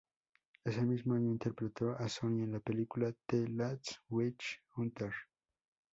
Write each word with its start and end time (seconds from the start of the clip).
Ese 0.65 0.81
mismo 0.81 1.13
año 1.13 1.29
interpretó 1.29 1.91
a 1.91 2.09
Sonia 2.09 2.45
en 2.45 2.53
la 2.53 2.59
película 2.59 3.13
"The 3.27 3.47
Last 3.49 3.97
Witch 4.09 4.59
Hunter". 4.75 5.13